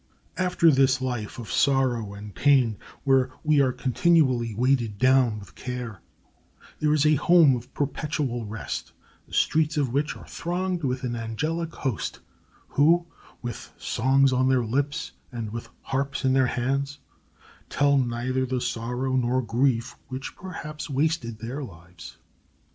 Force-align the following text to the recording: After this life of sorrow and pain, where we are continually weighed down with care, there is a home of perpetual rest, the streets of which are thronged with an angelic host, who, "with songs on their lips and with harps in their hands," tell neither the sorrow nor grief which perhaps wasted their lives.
After 0.37 0.71
this 0.71 0.99
life 0.99 1.37
of 1.37 1.51
sorrow 1.51 2.15
and 2.15 2.33
pain, 2.33 2.79
where 3.03 3.29
we 3.43 3.61
are 3.61 3.71
continually 3.71 4.55
weighed 4.55 4.97
down 4.97 5.37
with 5.37 5.53
care, 5.53 6.01
there 6.79 6.91
is 6.91 7.05
a 7.05 7.13
home 7.21 7.55
of 7.55 7.71
perpetual 7.75 8.47
rest, 8.47 8.93
the 9.27 9.33
streets 9.35 9.77
of 9.77 9.93
which 9.93 10.17
are 10.17 10.25
thronged 10.25 10.83
with 10.83 11.03
an 11.03 11.15
angelic 11.15 11.71
host, 11.75 12.19
who, 12.69 13.05
"with 13.43 13.71
songs 13.77 14.33
on 14.33 14.49
their 14.49 14.65
lips 14.65 15.11
and 15.31 15.51
with 15.51 15.69
harps 15.83 16.25
in 16.25 16.33
their 16.33 16.47
hands," 16.47 16.97
tell 17.69 17.95
neither 17.99 18.43
the 18.43 18.59
sorrow 18.59 19.15
nor 19.15 19.43
grief 19.43 19.95
which 20.07 20.35
perhaps 20.35 20.89
wasted 20.89 21.37
their 21.37 21.63
lives. 21.63 22.17